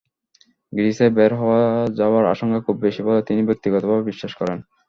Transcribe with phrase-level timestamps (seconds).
[0.73, 1.65] গ্রিসের বের হয়ে
[1.99, 4.57] যাওয়ার আশঙ্কা খুব বেশি বলে তিনি ব্যক্তিগতভাবে বিশ্বাস করেন।